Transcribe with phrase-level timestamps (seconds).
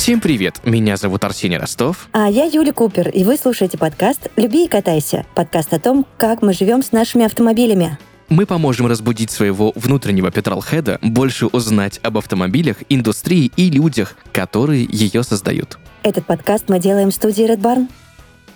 [0.00, 2.08] Всем привет, меня зовут Арсений Ростов.
[2.12, 5.26] А я Юля Купер, и вы слушаете подкаст «Люби и катайся».
[5.34, 7.98] Подкаст о том, как мы живем с нашими автомобилями.
[8.30, 15.22] Мы поможем разбудить своего внутреннего петролхеда, больше узнать об автомобилях, индустрии и людях, которые ее
[15.22, 15.78] создают.
[16.02, 17.86] Этот подкаст мы делаем в студии Red Barn.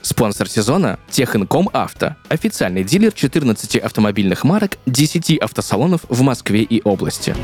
[0.01, 7.37] Спонсор сезона– Техинком Авто, официальный дилер 14 автомобильных марок, 10 автосалонов в Москве и области.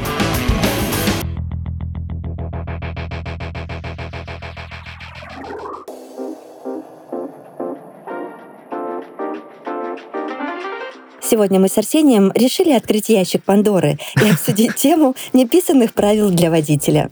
[11.30, 17.08] Сегодня мы с Арсением решили открыть ящик Пандоры и обсудить тему неписанных правил для водителя.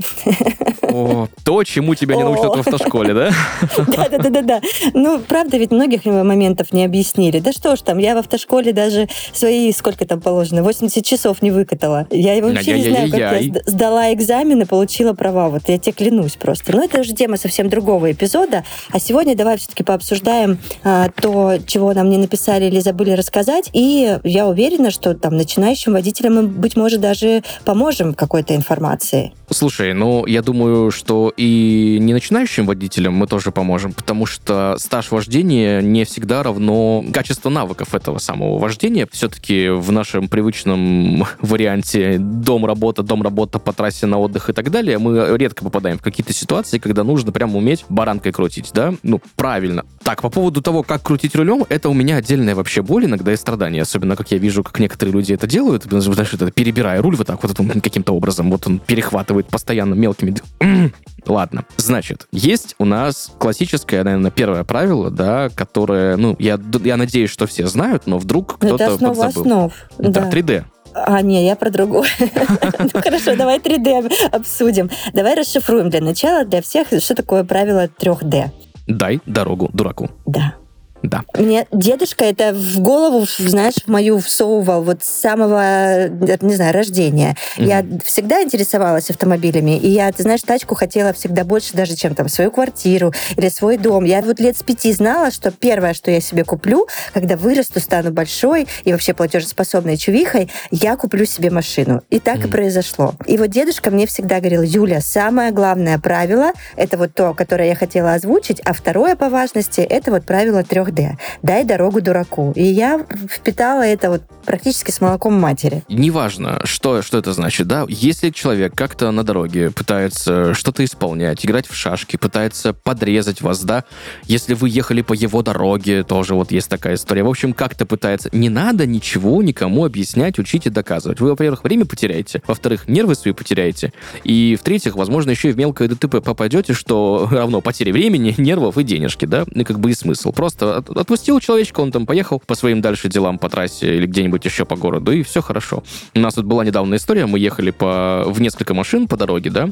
[0.82, 3.30] О, то, чему тебя не научат в автошколе, да?
[3.76, 4.60] Да-да-да-да.
[4.92, 7.38] Ну, правда, ведь многих моментов не объяснили.
[7.38, 11.52] Да что ж там, я в автошколе даже свои, сколько там положено, 80 часов не
[11.52, 12.08] выкатала.
[12.10, 15.48] Я вообще не знаю, как я сдала экзамен и получила права.
[15.48, 16.74] Вот я тебе клянусь просто.
[16.74, 18.64] Но это уже тема совсем другого эпизода.
[18.90, 24.07] А сегодня давай все-таки пообсуждаем а, то, чего нам не написали или забыли рассказать, и
[24.24, 29.32] я уверена, что там начинающим водителям мы, быть может, даже поможем какой-то информации.
[29.50, 35.10] Слушай, ну, я думаю, что и не начинающим водителям мы тоже поможем, потому что стаж
[35.10, 39.08] вождения не всегда равно качество навыков этого самого вождения.
[39.10, 45.36] Все-таки в нашем привычном варианте дом-работа, дом-работа по трассе на отдых и так далее, мы
[45.38, 48.94] редко попадаем в какие-то ситуации, когда нужно прям уметь баранкой крутить, да?
[49.02, 49.84] Ну, правильно.
[50.02, 53.36] Так, по поводу того, как крутить рулем, это у меня отдельная вообще боль иногда и
[53.36, 57.26] страдания, особенно как я вижу, как некоторые люди это делают, знаешь, это перебирая руль вот
[57.26, 60.34] так вот каким-то образом, вот он перехватывает постоянно мелкими...
[61.26, 67.28] Ладно, значит, есть у нас классическое, наверное, первое правило, да, которое, ну, я, я надеюсь,
[67.28, 69.22] что все знают, но вдруг кто-то подзабыл.
[69.22, 69.72] основ.
[69.98, 70.64] Да, 3D.
[70.94, 72.08] А, не, я про другое.
[72.78, 74.90] Ну хорошо, давай 3D обсудим.
[75.12, 78.50] Давай расшифруем для начала для всех, что такое правило 3D.
[78.86, 80.08] Дай дорогу дураку.
[80.24, 80.54] Да.
[81.02, 81.22] Да.
[81.34, 87.36] Мне дедушка это в голову, знаешь, в мою всовывал вот с самого, не знаю, рождения.
[87.56, 87.66] Mm-hmm.
[87.66, 92.28] Я всегда интересовалась автомобилями, и я, ты знаешь, тачку хотела всегда больше даже, чем там
[92.28, 94.04] свою квартиру или свой дом.
[94.04, 98.10] Я вот лет с пяти знала, что первое, что я себе куплю, когда вырасту, стану
[98.10, 102.02] большой и вообще платежеспособной чувихой, я куплю себе машину.
[102.10, 102.48] И так mm-hmm.
[102.48, 103.14] и произошло.
[103.26, 107.74] И вот дедушка мне всегда говорил, Юля, самое главное правило, это вот то, которое я
[107.74, 111.16] хотела озвучить, а второе по важности, это вот правило трех 4D.
[111.42, 112.52] Дай дорогу дураку.
[112.54, 115.82] И я впитала это вот практически с молоком матери.
[115.88, 117.84] Неважно, что, что это значит, да?
[117.88, 123.84] Если человек как-то на дороге пытается что-то исполнять, играть в шашки, пытается подрезать вас, да?
[124.24, 127.22] Если вы ехали по его дороге, тоже вот есть такая история.
[127.22, 128.30] В общем, как-то пытается.
[128.32, 131.20] Не надо ничего никому объяснять, учить и доказывать.
[131.20, 133.92] Вы, во-первых, время потеряете, во-вторых, нервы свои потеряете,
[134.24, 138.82] и в-третьих, возможно, еще и в мелкое ДТП попадете, что равно потере времени, нервов и
[138.82, 139.44] денежки, да?
[139.54, 140.32] И как бы и смысл.
[140.32, 144.64] Просто отпустил человечка, он там поехал по своим дальше делам по трассе или где-нибудь еще
[144.64, 145.82] по городу, и все хорошо.
[146.14, 149.70] У нас тут была недавно история, мы ехали по, в несколько машин по дороге, да,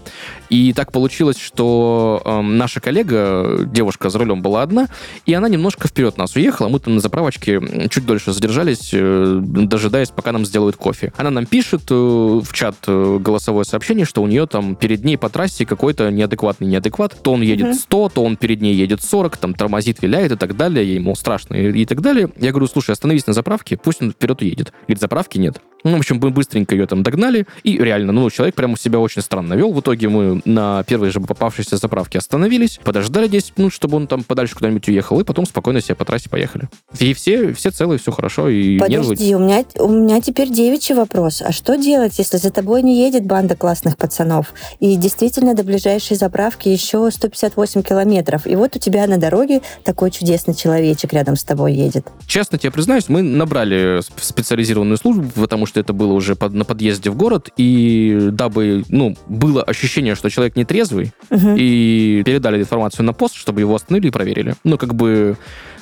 [0.51, 4.89] и так получилось, что э, наша коллега, девушка за рулем была одна,
[5.25, 10.11] и она немножко вперед нас уехала, мы там на заправочке чуть дольше задержались, э, дожидаясь,
[10.11, 11.13] пока нам сделают кофе.
[11.17, 15.17] Она нам пишет э, в чат э, голосовое сообщение, что у нее там перед ней
[15.17, 19.37] по трассе какой-то неадекватный неадекват, то он едет 100, то он перед ней едет 40,
[19.37, 22.31] там тормозит, виляет и так далее, мол, страшно и так далее.
[22.37, 24.73] Я говорю, слушай, остановись на заправке, пусть он вперед уедет.
[24.83, 25.61] Говорит, заправки нет.
[25.87, 29.23] Ну, в общем, мы быстренько ее там догнали, и реально, ну, человек прямо себя очень
[29.23, 29.73] странно вел.
[29.73, 34.25] В итоге мы на первой же попавшейся заправке остановились, подождали 10 минут, чтобы он там
[34.25, 36.69] подальше куда-нибудь уехал, и потом спокойно себе по трассе поехали.
[36.99, 38.49] И все, все целые, все хорошо.
[38.49, 39.45] И Подожди, нервы...
[39.45, 41.41] у меня, у меня теперь девичий вопрос.
[41.41, 46.17] А что делать, если за тобой не едет банда классных пацанов, и действительно до ближайшей
[46.17, 51.45] заправки еще 158 километров, и вот у тебя на дороге такой чудесный человечек рядом с
[51.45, 52.09] тобой едет?
[52.27, 56.65] Честно тебе признаюсь, мы набрали специализированную службу, потому что что это было уже под, на
[56.65, 61.55] подъезде в город, и дабы, ну, было ощущение, что человек нетрезвый, угу.
[61.55, 64.55] и передали информацию на пост, чтобы его остановили и проверили.
[64.65, 65.37] Ну, как бы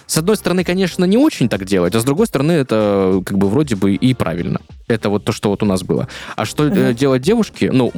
[0.07, 3.49] с одной стороны, конечно, не очень так делать, а с другой стороны, это как бы
[3.49, 4.61] вроде бы и правильно.
[4.87, 6.09] Это вот то, что вот у нас было.
[6.37, 6.93] А что uh-huh.
[6.93, 7.71] делать девушки?
[7.73, 7.91] Ну,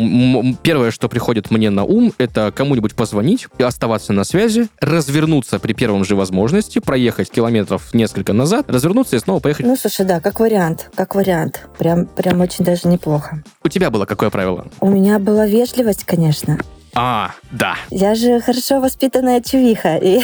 [0.62, 6.04] первое, что приходит мне на ум, это кому-нибудь позвонить, оставаться на связи, развернуться при первом
[6.04, 9.66] же возможности, проехать километров несколько назад, развернуться и снова поехать.
[9.66, 11.68] Ну, слушай, да, как вариант, как вариант.
[11.76, 13.42] Прям, прям очень даже неплохо.
[13.64, 14.68] У тебя было какое правило?
[14.80, 16.58] У меня была вежливость, конечно.
[16.98, 17.76] А, да.
[17.90, 19.96] Я же хорошо воспитанная чувиха.
[19.96, 20.22] И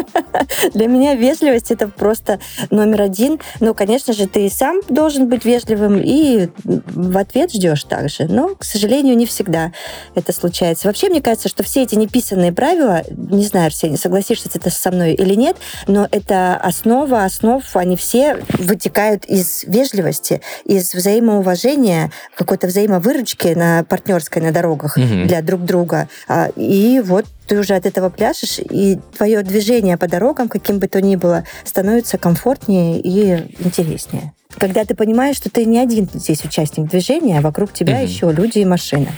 [0.72, 3.38] для меня вежливость это просто номер один.
[3.60, 8.24] Ну, конечно же, ты сам должен быть вежливым и в ответ ждешь также.
[8.24, 9.72] Но, к сожалению, не всегда
[10.14, 10.86] это случается.
[10.86, 15.12] Вообще, мне кажется, что все эти неписанные правила, не знаю, Арсений, согласишься ты со мной
[15.12, 23.48] или нет, но это основа основ, они все вытекают из вежливости, из взаимоуважения, какой-то взаимовыручки
[23.48, 25.26] на партнерской на дорогах угу.
[25.26, 25.89] для друг друга.
[26.28, 30.88] А, и вот ты уже от этого пляшешь, и твое движение по дорогам, каким бы
[30.88, 34.32] то ни было, становится комфортнее и интереснее.
[34.56, 38.02] Когда ты понимаешь, что ты не один здесь участник движения, а вокруг тебя угу.
[38.02, 39.08] еще люди и машины.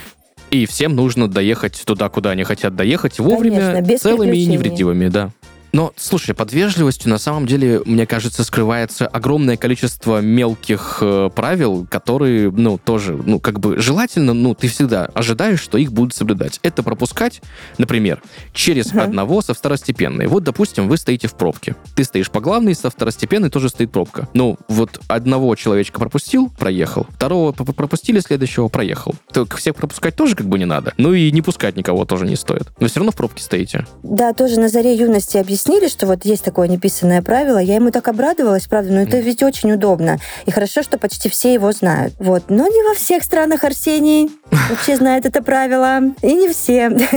[0.51, 5.31] И всем нужно доехать туда, куда они хотят доехать, вовремя, Конечно, целыми и невредимыми, да.
[5.73, 11.87] Но, слушай, под вежливостью на самом деле, мне кажется, скрывается огромное количество мелких э, правил,
[11.91, 16.61] которые, ну, тоже, ну, как бы желательно, ну, ты всегда ожидаешь, что их будут соблюдать.
[16.63, 17.41] Это пропускать,
[17.79, 18.23] например,
[18.53, 19.05] через uh-huh.
[19.05, 20.27] одного со второстепенной.
[20.27, 21.75] Вот, допустим, вы стоите в пробке.
[21.95, 24.29] Ты стоишь по главной, со второстепенной тоже стоит пробка.
[24.35, 27.07] Ну, вот одного человечка пропустил, проехал.
[27.15, 29.15] Второго пропустили, следующего проехал.
[29.33, 30.93] Так всех пропускать тоже как бы не надо.
[30.99, 32.65] Ну и не пускать никого тоже не стоит.
[32.79, 33.87] Но все равно в пробке стоите.
[34.03, 37.91] Да, тоже на заре юности объяснил объяснили, что вот есть такое неписанное правило, я ему
[37.91, 40.19] так обрадовалась, правда, но это ведь очень удобно.
[40.47, 42.15] И хорошо, что почти все его знают.
[42.19, 42.51] Вот.
[42.51, 44.31] Но не во всех странах Арсений
[44.69, 46.01] вообще знает это правило.
[46.23, 46.91] И не все.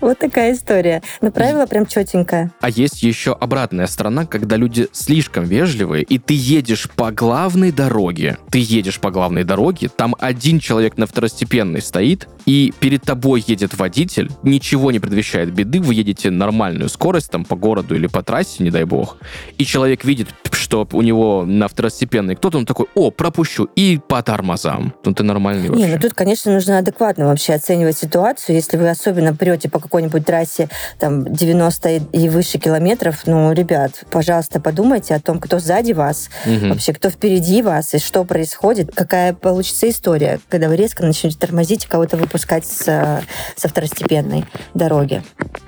[0.00, 1.02] Вот такая история.
[1.20, 2.52] Но правило прям четенькое.
[2.60, 8.38] А есть еще обратная сторона, когда люди слишком вежливые, и ты едешь по главной дороге.
[8.50, 13.74] Ты едешь по главной дороге, там один человек на второстепенной стоит, и перед тобой едет
[13.74, 18.62] водитель, ничего не предвещает беды, вы едете нормальную скорость там по городу или по трассе,
[18.62, 19.16] не дай бог,
[19.58, 20.28] и человек видит,
[20.72, 24.94] что у него на второстепенной кто-то, он такой, о, пропущу, и по тормозам.
[25.04, 25.84] Ну, ты нормальный вообще.
[25.84, 28.56] Не, ну тут, конечно, нужно адекватно вообще оценивать ситуацию.
[28.56, 34.60] Если вы особенно прете по какой-нибудь трассе там 90 и выше километров, ну, ребят, пожалуйста,
[34.60, 36.68] подумайте о том, кто сзади вас, угу.
[36.68, 41.84] вообще, кто впереди вас, и что происходит, какая получится история, когда вы резко начнете тормозить
[41.84, 43.22] и кого-то выпускать с,
[43.56, 45.22] со второстепенной дороги.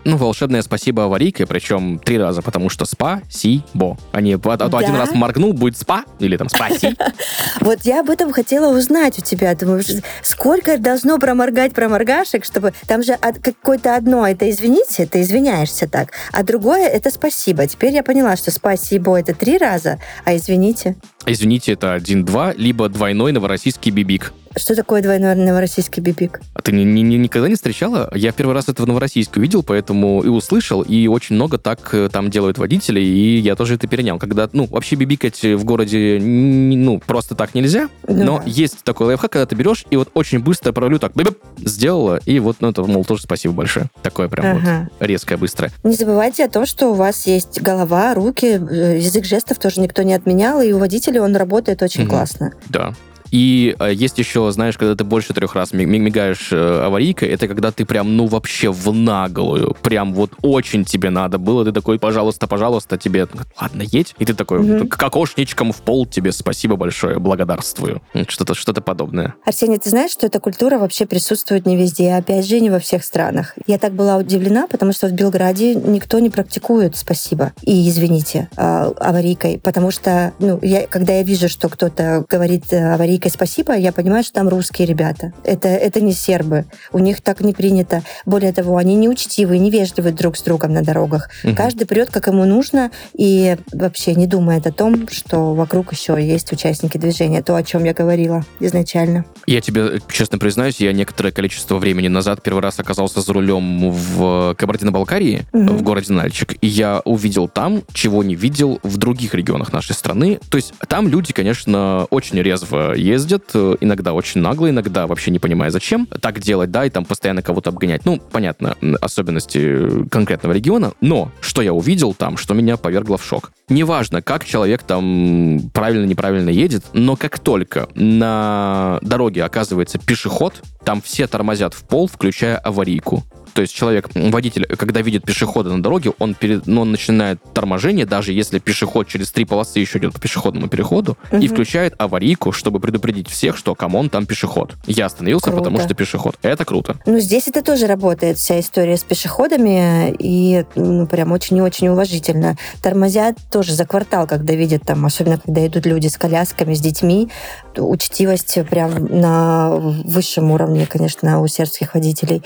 [0.04, 3.98] Ну, волшебное спасибо аварийке, причем три раза, потому что спа, си, бо.
[4.10, 4.78] Они, а то да?
[4.78, 6.96] один раз моргнул, будет спа, или там спаси.
[7.61, 9.55] Вот я об этом хотела узнать у тебя.
[9.55, 9.82] Думаю,
[10.23, 12.73] сколько должно проморгать проморгашек, чтобы...
[12.87, 17.67] Там же какое-то одно, это извините, ты извиняешься так, а другое это спасибо.
[17.67, 20.97] Теперь я поняла, что спасибо это три раза, а извините.
[21.26, 24.32] Извините, это один-два, либо двойной новороссийский бибик.
[24.56, 26.41] Что такое двойной новороссийский бибик?
[26.55, 28.09] А ты ни, ни, никогда не встречала?
[28.15, 32.09] Я первый раз это в Новороссийске увидел, поэтому и услышал, и очень много так э,
[32.12, 34.19] там делают водители, и я тоже это перенял.
[34.19, 38.25] Когда, ну, вообще бибикать в городе, ну, просто так нельзя, да.
[38.25, 42.21] но есть такой лайфхак, когда ты берешь и вот очень быстро провалю так, бибип, сделала,
[42.25, 43.87] и вот, ну, это, мол, тоже спасибо большое.
[44.03, 44.88] Такое прям ага.
[45.00, 45.73] вот резкое, быстрое.
[45.82, 50.03] Не забывайте о том, что у вас есть голова, руки, э, язык жестов тоже никто
[50.03, 52.11] не отменял, и у водителя он работает очень угу.
[52.11, 52.52] классно.
[52.69, 52.94] Да.
[53.34, 57.72] И э, есть еще, знаешь, когда ты больше трех раз мигаешь э, аварийкой, это когда
[57.72, 62.46] ты прям, ну, вообще в наглую, прям вот очень тебе надо было, ты такой, пожалуйста,
[62.46, 63.26] пожалуйста, тебе,
[63.60, 64.86] ладно, едь, и ты такой, mm-hmm.
[64.86, 68.02] кокошничком в пол тебе спасибо большое, благодарствую.
[68.28, 69.34] Что-то что подобное.
[69.44, 72.78] Арсений, ты знаешь, что эта культура вообще присутствует не везде, а опять же, не во
[72.78, 73.56] всех странах.
[73.66, 78.62] Я так была удивлена, потому что в Белграде никто не практикует спасибо и извините э,
[78.62, 83.93] аварийкой, потому что, ну, я, когда я вижу, что кто-то говорит аварийкой великое спасибо, я
[83.93, 85.33] понимаю, что там русские ребята.
[85.45, 86.64] Это, это не сербы.
[86.93, 88.02] У них так не принято.
[88.26, 91.28] Более того, они не учтивые, не вежливы друг с другом на дорогах.
[91.45, 91.54] Угу.
[91.54, 96.52] Каждый прет, как ему нужно, и вообще не думает о том, что вокруг еще есть
[96.52, 97.43] участники движения.
[97.43, 99.25] То, о чем я говорила изначально.
[99.47, 104.54] Я тебе честно признаюсь, я некоторое количество времени назад первый раз оказался за рулем в
[104.59, 105.75] Кабардино-Балкарии, угу.
[105.75, 110.38] в городе Нальчик, и я увидел там, чего не видел в других регионах нашей страны.
[110.50, 113.13] То есть там люди, конечно, очень резво ездят,
[113.54, 117.42] э, иногда очень нагло, иногда вообще не понимая зачем так делать, да, и там постоянно
[117.42, 118.04] кого-то обгонять.
[118.04, 123.52] Ну, понятно, особенности конкретного региона, но что я увидел там, что меня повергло в шок.
[123.68, 131.26] Неважно, как человек там правильно-неправильно едет, но как только на дороге оказывается пешеход, там все
[131.26, 133.25] тормозят в пол, включая аварийку.
[133.54, 138.04] То есть человек, водитель, когда видит пешехода на дороге, он, перед, ну, он начинает торможение,
[138.04, 141.40] даже если пешеход через три полосы еще идет по пешеходному переходу, угу.
[141.40, 144.75] и включает аварийку, чтобы предупредить всех, что come on, там пешеход.
[144.87, 145.58] Я остановился, круто.
[145.58, 146.37] потому что пешеход.
[146.42, 146.96] Это круто.
[147.06, 151.88] Ну, здесь это тоже работает, вся история с пешеходами, и ну, прям очень и очень
[151.88, 152.56] уважительно.
[152.82, 157.28] Тормозят тоже за квартал, когда видят там, особенно когда идут люди с колясками, с детьми,
[157.76, 162.42] учтивость прям на высшем уровне, конечно, у сербских водителей.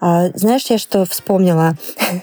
[0.00, 1.76] А, знаешь, я что вспомнила?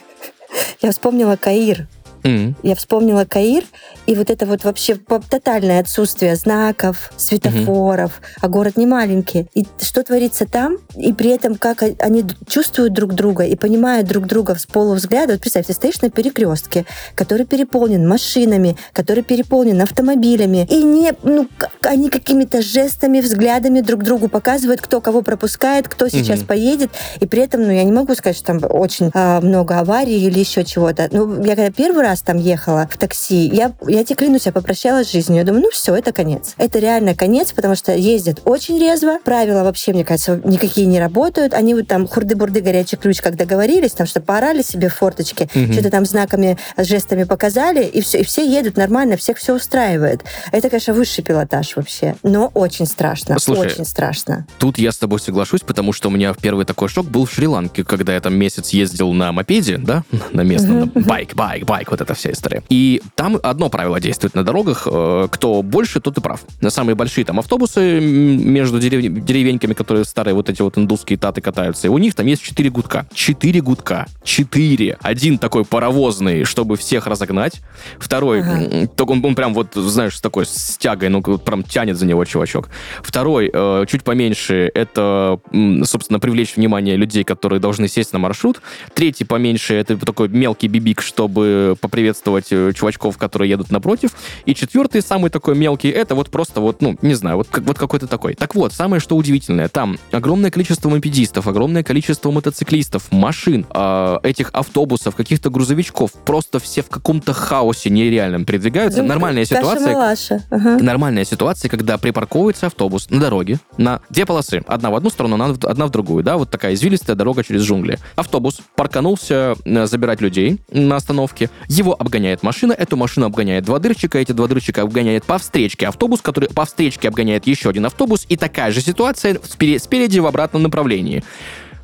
[0.81, 1.87] Я вспомнила Каир.
[2.23, 2.55] Mm-hmm.
[2.63, 3.63] Я вспомнила Каир,
[4.05, 8.37] и вот это вот вообще тотальное отсутствие знаков, светофоров, mm-hmm.
[8.41, 9.47] а город не маленький.
[9.53, 14.25] И что творится там, и при этом как они чувствуют друг друга и понимают друг
[14.25, 15.33] друга с полувзгляда.
[15.33, 21.47] Вот представь, ты стоишь на перекрестке, который переполнен машинами, который переполнен автомобилями, и не, ну,
[21.81, 26.45] они какими-то жестами, взглядами друг другу показывают, кто кого пропускает, кто сейчас mm-hmm.
[26.45, 30.21] поедет, и при этом, ну, я не могу сказать, что там очень а, много аварий
[30.25, 31.09] или еще чего-то.
[31.11, 34.51] Ну, я когда первый раз раз там ехала в такси, я, я тебе клянусь, я
[34.51, 35.39] попрощалась с жизнью.
[35.39, 36.53] Я думаю, ну все, это конец.
[36.57, 39.17] Это реально конец, потому что ездят очень резво.
[39.23, 41.53] Правила вообще, мне кажется, никакие не работают.
[41.53, 45.73] Они вот там хурды-бурды, горячий ключ, как договорились, там что поорали себе в форточке, угу.
[45.73, 50.23] что-то там знаками, жестами показали, и все, и все едут нормально, всех все устраивает.
[50.51, 52.15] Это, конечно, высший пилотаж вообще.
[52.21, 53.39] Но очень страшно.
[53.39, 54.45] Слушай, очень страшно.
[54.59, 57.83] Тут я с тобой соглашусь, потому что у меня первый такой шок был в Шри-Ланке,
[57.83, 62.13] когда я там месяц ездил на мопеде, да, на местном, байк, байк, байк, вот эта
[62.13, 62.63] вся история.
[62.69, 64.87] И там одно правило действует на дорогах.
[64.89, 66.41] Э, кто больше, тот и прав.
[66.61, 69.25] На самые большие там автобусы между дерев...
[69.25, 72.69] деревеньками, которые старые вот эти вот индусские таты катаются, и у них там есть четыре
[72.69, 73.07] гудка.
[73.13, 74.07] Четыре гудка.
[74.23, 74.97] Четыре.
[75.01, 77.61] Один такой паровозный, чтобы всех разогнать.
[77.97, 78.87] Второй, ага.
[78.95, 82.69] только он, он прям вот, знаешь, с такой стягой, ну, прям тянет за него чувачок.
[83.01, 85.39] Второй, э, чуть поменьше, это,
[85.83, 88.61] собственно, привлечь внимание людей, которые должны сесть на маршрут.
[88.93, 94.13] Третий поменьше, это такой мелкий бибик, чтобы поприветствовать э, чувачков, которые едут напротив.
[94.47, 97.77] И четвертый, самый такой мелкий, это вот просто вот, ну, не знаю, вот, как, вот
[97.77, 98.33] какой-то такой.
[98.33, 104.49] Так вот, самое что удивительное, там огромное количество мопедистов, огромное количество мотоциклистов, машин, э, этих
[104.53, 109.01] автобусов, каких-то грузовичков, просто все в каком-то хаосе нереальном передвигаются.
[109.01, 110.39] Да, нормальная ситуация.
[110.49, 110.77] Ага.
[110.79, 114.63] Нормальная ситуация, когда припарковывается автобус на дороге на две полосы.
[114.65, 117.99] Одна в одну сторону, одна в другую, да, вот такая извилистая дорога через джунгли.
[118.15, 121.51] Автобус парканулся э, забирать людей на остановке.
[121.67, 126.21] Его обгоняет машина, эту машину обгоняет два дырчика, эти два дырчика обгоняет по встречке автобус,
[126.21, 131.23] который по встречке обгоняет еще один автобус, и такая же ситуация спереди в обратном направлении.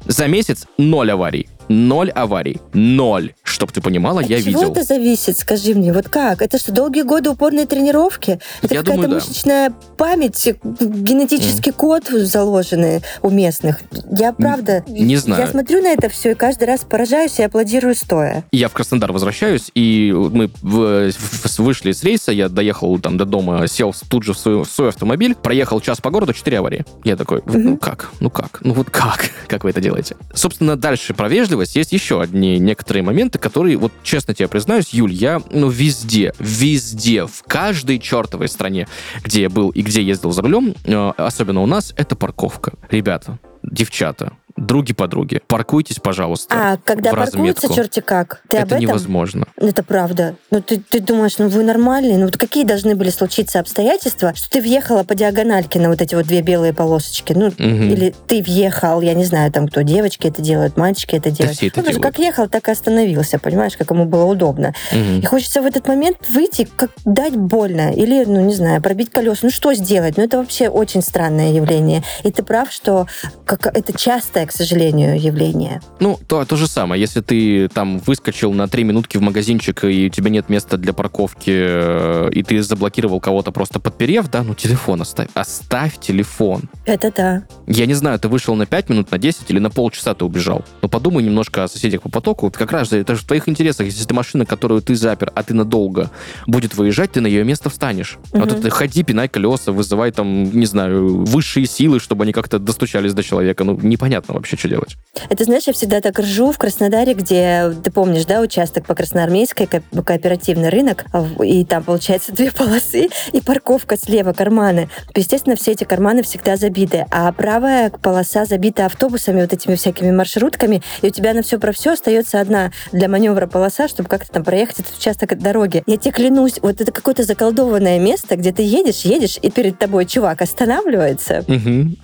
[0.06, 1.48] За месяц ноль аварий.
[1.70, 2.60] Ноль аварий.
[2.74, 3.34] Ноль.
[3.44, 4.72] Чтоб ты понимала, От я чего видел.
[4.72, 5.94] это зависит, скажи мне?
[5.94, 6.42] Вот как?
[6.42, 8.40] Это что, долгие годы упорной тренировки?
[8.62, 9.16] Это какая-то да.
[9.16, 11.76] мышечная память, генетический mm.
[11.76, 13.80] код заложенный у местных?
[14.12, 14.84] Я правда...
[14.88, 15.42] Не знаю.
[15.42, 18.44] Я смотрю на это все и каждый раз поражаюсь и аплодирую стоя.
[18.52, 23.26] Я в Краснодар возвращаюсь, и мы в, в, вышли с рейса, я доехал там до
[23.26, 26.86] дома, сел тут же в свой, в свой автомобиль, проехал час по городу, четыре аварии.
[27.04, 28.10] Я такой, ну как?
[28.20, 28.60] Ну как?
[28.62, 29.30] Ну вот как?
[29.48, 30.16] Как вы это делаете?
[30.34, 34.90] Собственно, дальше про вежливость справедливость, есть еще одни некоторые моменты, которые, вот честно тебе признаюсь,
[34.94, 38.88] Юль, я, ну, везде, везде, в каждой чертовой стране,
[39.24, 42.74] где я был и где ездил за рулем, э, особенно у нас, это парковка.
[42.90, 46.56] Ребята, девчата, други подруги, паркуйтесь, пожалуйста.
[46.56, 48.42] А когда паркуются, черти как?
[48.48, 49.48] Ты это невозможно.
[49.58, 50.36] Это правда.
[50.52, 52.18] Ну ты, ты думаешь, ну вы нормальные?
[52.18, 56.16] Ну вот какие должны были случиться обстоятельства, что ты въехала по диагональке на вот эти
[56.16, 57.34] вот две белые полосочки?
[57.34, 57.56] Ну, угу.
[57.58, 61.56] или ты въехал, я не знаю, там кто, девочки это делают, мальчики это делают.
[61.56, 62.04] Да все это ну, делают.
[62.04, 64.74] как ехал, так и остановился, понимаешь, как ему было удобно.
[64.92, 65.22] Угу.
[65.22, 69.40] И хочется в этот момент выйти, как дать больно, или, ну не знаю, пробить колеса.
[69.44, 70.18] Ну что сделать?
[70.18, 72.04] Ну это вообще очень странное явление.
[72.24, 73.08] И ты прав, что
[73.46, 75.80] как это частое к сожалению, явление.
[76.00, 77.00] Ну, то, то же самое.
[77.00, 80.92] Если ты там выскочил на три минутки в магазинчик, и у тебя нет места для
[80.92, 85.28] парковки, э, и ты заблокировал кого-то просто подперев, да, ну телефон оставь.
[85.36, 86.64] Оставь телефон.
[86.86, 87.44] Это да.
[87.68, 90.66] Я не знаю, ты вышел на 5 минут, на 10 или на полчаса ты убежал.
[90.82, 92.50] Но подумай немножко о соседях по потоку.
[92.50, 93.86] Как раз это же в твоих интересах.
[93.86, 96.10] Если ты машина, которую ты запер, а ты надолго
[96.48, 98.18] будет выезжать, ты на ее место встанешь.
[98.34, 98.42] Угу.
[98.44, 102.58] А то ты ходи, пинай колеса, вызывай там, не знаю, высшие силы, чтобы они как-то
[102.58, 103.64] достучались до человека.
[103.64, 104.96] Ну, непонятно вообще, что делать.
[105.30, 109.68] Это, знаешь, я всегда так ржу в Краснодаре, где, ты помнишь, да, участок по Красноармейской,
[109.68, 114.90] ко- кооперативный рынок, а и там, получается, две полосы и парковка слева, карманы.
[115.16, 120.82] Естественно, все эти карманы всегда забиты, а правая полоса забита автобусами, вот этими всякими маршрутками,
[121.02, 124.44] и у тебя на все про все остается одна для маневра полоса, чтобы как-то там
[124.44, 125.84] проехать этот участок дороги.
[125.86, 130.06] Я тебе клянусь, вот это какое-то заколдованное место, где ты едешь, едешь, и перед тобой
[130.06, 131.96] чувак останавливается, угу.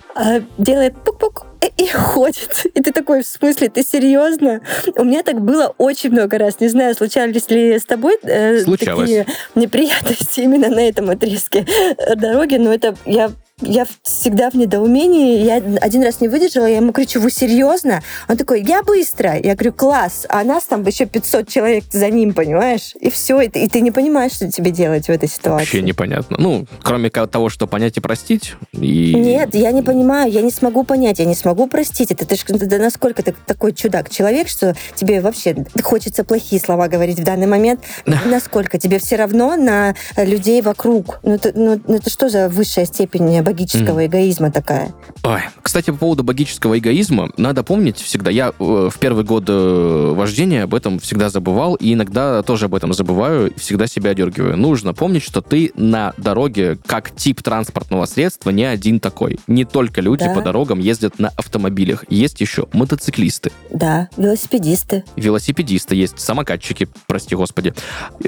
[0.58, 1.46] делает пук-пук,
[1.76, 2.66] и ходит.
[2.74, 4.60] И ты такой, в смысле, ты серьезно?
[4.96, 6.60] У меня так было очень много раз.
[6.60, 11.66] Не знаю, случались ли с тобой э, такие неприятности именно на этом отрезке
[12.16, 13.30] дороги, но это я
[13.62, 15.42] я всегда в недоумении.
[15.42, 18.02] Я один раз не выдержала, я ему кричу, вы серьезно?
[18.28, 19.34] Он такой, я быстро.
[19.34, 20.26] Я говорю, класс.
[20.28, 22.94] А нас там еще 500 человек за ним, понимаешь?
[23.00, 23.40] И все.
[23.40, 25.64] И ты, и ты не понимаешь, что тебе делать в этой ситуации.
[25.64, 26.36] Вообще непонятно.
[26.38, 28.56] Ну, кроме того, что понять и простить.
[28.72, 29.14] И...
[29.14, 30.30] Нет, я не понимаю.
[30.30, 31.18] Я не смогу понять.
[31.18, 32.10] Я не смогу простить.
[32.10, 32.36] Это ты,
[32.66, 37.80] да насколько ты такой чудак-человек, что тебе вообще хочется плохие слова говорить в данный момент.
[38.04, 41.20] Насколько тебе все равно на людей вокруг.
[41.22, 44.06] Ну, это, ну, это что за высшая степень богического mm.
[44.06, 44.92] эгоизма такая.
[45.22, 50.12] Ой, кстати, по поводу богического эгоизма, надо помнить всегда, я э, в первый год э,
[50.16, 54.56] вождения об этом всегда забывал, и иногда тоже об этом забываю, всегда себя одергиваю.
[54.56, 59.38] Нужно помнить, что ты на дороге, как тип транспортного средства, не один такой.
[59.46, 60.34] Не только люди да.
[60.34, 63.52] по дорогам ездят на автомобилях, есть еще мотоциклисты.
[63.70, 65.04] Да, велосипедисты.
[65.14, 67.74] Велосипедисты есть, самокатчики, прости господи.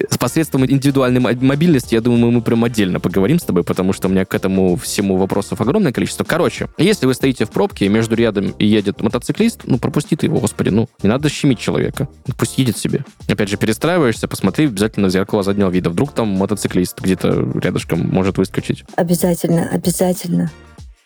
[0.08, 4.10] С посредством индивидуальной мобильности, я думаю, мы прям отдельно поговорим с тобой, потому что у
[4.12, 6.24] меня к этому всему тему вопросов огромное количество.
[6.24, 10.68] Короче, если вы стоите в пробке, между рядом едет мотоциклист, ну, пропусти ты его, господи,
[10.68, 12.08] ну, не надо щемить человека.
[12.36, 13.04] Пусть едет себе.
[13.28, 15.90] Опять же, перестраиваешься, посмотри обязательно в зеркало заднего вида.
[15.90, 18.84] Вдруг там мотоциклист где-то рядышком может выскочить.
[18.96, 20.50] Обязательно, обязательно.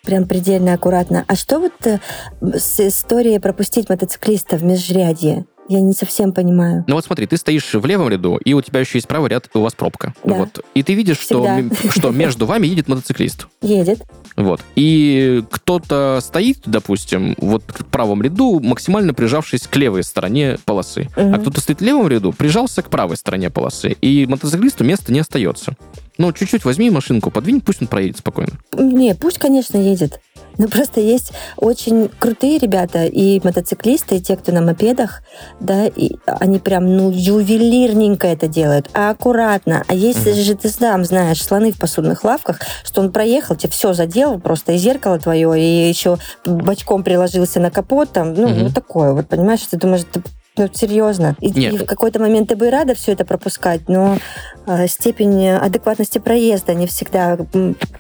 [0.05, 1.25] Прям предельно аккуратно.
[1.29, 2.01] А что вот э,
[2.41, 5.47] с историей пропустить мотоциклиста в межрядье?
[5.69, 6.85] Я не совсем понимаю.
[6.87, 9.49] Ну вот смотри, ты стоишь в левом ряду, и у тебя еще есть правый ряд,
[9.55, 10.15] и у вас пробка.
[10.25, 10.35] Да.
[10.35, 10.65] Вот.
[10.75, 11.47] И ты видишь, что,
[11.91, 13.47] что между вами едет мотоциклист.
[13.63, 14.03] Едет.
[14.37, 14.61] Вот.
[14.75, 21.09] И кто-то стоит, допустим, вот в правом ряду, максимально прижавшись к левой стороне полосы.
[21.17, 21.35] Угу.
[21.35, 23.97] А кто-то стоит в левом ряду, прижался к правой стороне полосы.
[24.01, 25.77] И мотоциклисту места не остается.
[26.19, 28.53] Ну, чуть-чуть возьми машинку, подвинь, пусть он проедет спокойно.
[28.77, 30.21] Не, пусть, конечно, едет.
[30.59, 35.23] Но просто есть очень крутые ребята, и мотоциклисты, и те, кто на мопедах,
[35.61, 39.85] да, и они прям, ну, ювелирненько это делают, а аккуратно.
[39.89, 40.41] А если угу.
[40.41, 44.73] же ты сам знаешь, слоны в посудных лавках, что он проехал, тебе все задел, просто
[44.73, 48.65] и зеркало твое, и еще бочком приложился на капот, там, ну, угу.
[48.65, 50.23] вот такое, вот, понимаешь, ты думаешь, ты
[50.57, 51.35] ну, серьезно.
[51.41, 54.19] И, и в какой-то момент ты бы и рада все это пропускать, но
[54.67, 57.39] э, степень адекватности проезда не всегда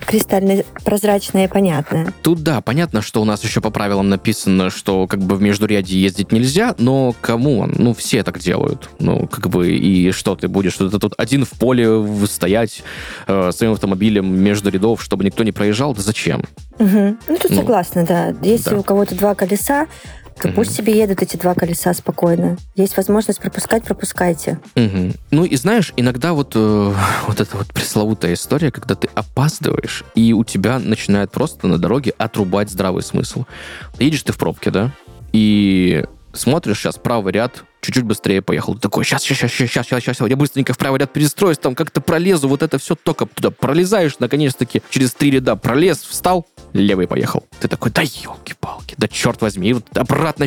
[0.06, 2.12] кристально прозрачная и понятная.
[2.22, 5.98] Тут да, понятно, что у нас еще по правилам написано, что как бы в междуряде
[5.98, 7.66] ездить нельзя, но кому?
[7.66, 8.90] Ну, все так делают.
[8.98, 10.76] Ну, как бы, и что ты будешь?
[10.76, 12.82] Ты тут один в поле стоять
[13.26, 15.94] э, своим автомобилем между рядов, чтобы никто не проезжал?
[15.94, 16.44] Да зачем?
[16.78, 17.16] Угу.
[17.28, 18.34] Ну, тут ну, согласна, да.
[18.42, 18.78] Если да.
[18.78, 19.86] у кого-то два колеса,
[20.42, 20.56] то угу.
[20.56, 22.56] пусть себе едут эти два колеса спокойно.
[22.74, 24.58] Есть возможность пропускать, пропускайте.
[24.74, 25.12] Угу.
[25.30, 26.94] Ну и знаешь, иногда вот, э,
[27.28, 32.12] вот эта вот пресловутая история, когда ты опаздываешь, и у тебя начинает просто на дороге
[32.18, 33.44] отрубать здравый смысл.
[34.00, 34.90] Едешь ты в пробке, да?
[35.32, 38.74] И смотришь сейчас правый ряд, чуть-чуть быстрее поехал.
[38.74, 41.74] Ты такой, сейчас, сейчас, сейчас, сейчас, сейчас, сейчас, я быстренько в правый ряд перестроюсь, там
[41.74, 47.06] как-то пролезу, вот это все, только туда пролезаешь, наконец-таки, через три ряда пролез, встал, левый
[47.06, 47.44] поехал.
[47.60, 50.46] Ты такой, да елки-палки, да черт возьми, вот обратно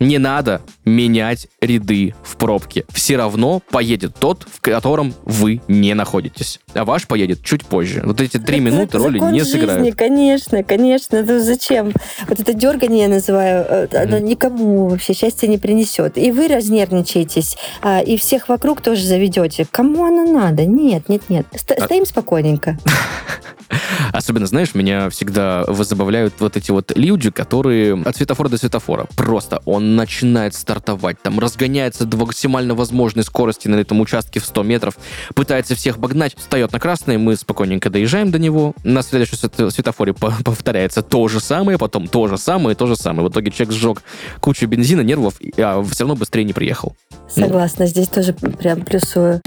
[0.00, 2.84] не надо менять ряды в пробке.
[2.92, 6.60] Все равно поедет тот, в котором вы не находитесь.
[6.74, 8.02] А ваш поедет чуть позже.
[8.04, 9.96] Вот эти три это минуты роли не жизни, сыграют.
[9.96, 11.16] Конечно, конечно.
[11.16, 11.92] Это зачем?
[12.28, 13.96] Вот это дергание я называю, mm-hmm.
[13.96, 16.18] оно никому вообще счастья не принесет.
[16.18, 19.66] И вы разнервничаетесь, а, и всех вокруг тоже заведете.
[19.70, 20.64] Кому оно надо?
[20.64, 21.46] Нет, нет, нет.
[21.52, 22.06] А стоим а...
[22.06, 22.78] спокойненько.
[24.12, 29.06] Особенно, знаешь, меня всегда забавляют вот эти вот люди, которые от светофора до светофора.
[29.16, 34.62] Просто он начинает стартовать, там разгоняется до максимально возможной скорости на этом участке в 100
[34.62, 34.96] метров,
[35.34, 39.38] пытается всех обогнать, встает на красный, мы спокойненько доезжаем до него, на следующем
[39.70, 43.28] светофоре повторяется то же самое, потом то же самое, то же самое.
[43.28, 44.02] В итоге человек сжег
[44.40, 46.96] кучу бензина, нервов, а все равно быстрее не приехал.
[47.28, 47.90] Согласна, ну.
[47.90, 49.40] здесь тоже прям плюсую.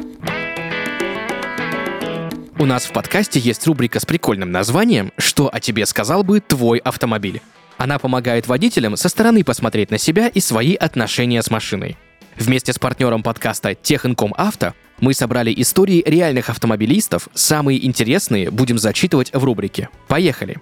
[2.59, 6.79] У нас в подкасте есть рубрика с прикольным названием «Что о тебе сказал бы твой
[6.79, 7.41] автомобиль?».
[7.77, 11.97] Она помогает водителям со стороны посмотреть на себя и свои отношения с машиной.
[12.37, 19.31] Вместе с партнером подкаста Техинком Авто мы собрали истории реальных автомобилистов, самые интересные будем зачитывать
[19.33, 19.89] в рубрике.
[20.07, 20.57] Поехали!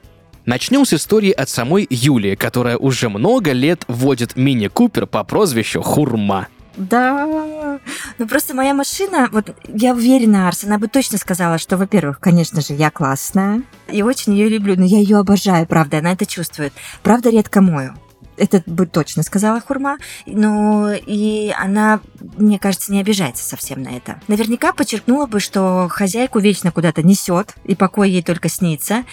[0.46, 6.48] Начнем с истории от самой Юлии, которая уже много лет водит мини-купер по прозвищу Хурма.
[6.78, 7.80] Да.
[8.18, 12.62] Ну просто моя машина, вот я уверена, Арс, она бы точно сказала, что, во-первых, конечно
[12.62, 16.74] же, я классная и очень ее люблю, но я ее обожаю, правда, она это чувствует.
[17.04, 17.94] Правда, редко мою.
[18.38, 19.98] Это бы точно сказала Хурма.
[20.26, 22.00] Но и она,
[22.38, 24.20] мне кажется, не обижается совсем на это.
[24.28, 29.04] Наверняка подчеркнула бы, что хозяйку вечно куда-то несет, и покой ей только снится,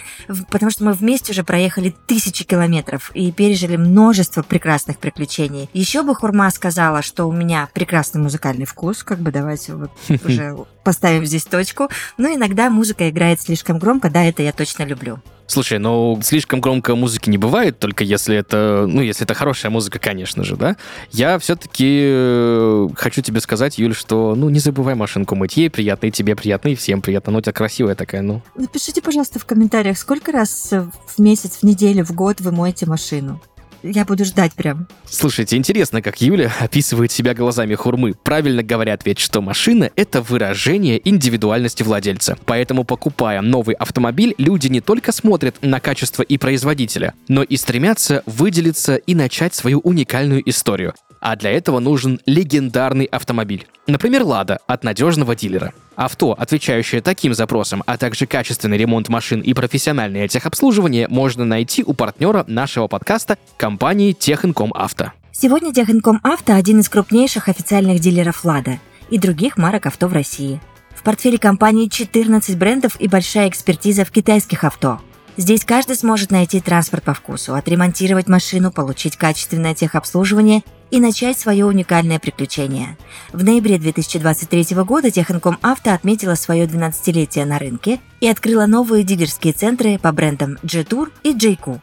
[0.49, 5.69] потому что мы вместе уже проехали тысячи километров и пережили множество прекрасных приключений.
[5.73, 9.91] Еще бы Хурма сказала, что у меня прекрасный музыкальный вкус, как бы давайте вот
[10.25, 11.89] уже поставим здесь точку.
[12.17, 15.19] Но иногда музыка играет слишком громко, да, это я точно люблю.
[15.47, 19.99] Слушай, ну слишком громко музыки не бывает, только если это, ну, если это хорошая музыка,
[19.99, 20.77] конечно же, да.
[21.11, 25.57] Я все-таки э, хочу тебе сказать, Юль, что, ну, не забывай машинку мыть.
[25.57, 27.33] Ей приятно, и тебе приятно, и всем приятно.
[27.33, 28.41] Ну, у тебя красивая такая, ну.
[28.55, 33.39] Напишите, пожалуйста, в комментариях, сколько раз в месяц, в неделю, в год вы моете машину?
[33.83, 34.87] Я буду ждать прям.
[35.05, 38.13] Слушайте, интересно, как Юля описывает себя глазами хурмы.
[38.23, 42.37] Правильно говорят ведь, что машина— это выражение индивидуальности владельца.
[42.45, 48.23] Поэтому, покупая новый автомобиль, люди не только смотрят на качество и производителя, но и стремятся
[48.25, 53.65] выделиться и начать свою уникальную историю а для этого нужен легендарный автомобиль.
[53.87, 55.73] Например, «Лада» от надежного дилера.
[55.95, 61.93] Авто, отвечающее таким запросам, а также качественный ремонт машин и профессиональное техобслуживание можно найти у
[61.93, 65.13] партнера нашего подкаста компании Техинком Авто.
[65.31, 70.59] Сегодня Техинком Авто– один из крупнейших официальных дилеров «Лада» и других марок авто в России.
[70.93, 74.99] В портфеле компании 14 брендов и большая экспертиза в китайских авто–
[75.35, 81.65] Здесь каждый сможет найти транспорт по вкусу, отремонтировать машину, получить качественное техобслуживание и начать свое
[81.65, 82.97] уникальное приключение.
[83.31, 89.53] В ноябре 2023 года Техинком Авто отметила свое 12-летие на рынке и открыла новые дилерские
[89.53, 91.79] центры по брендам G-Tour и JQ.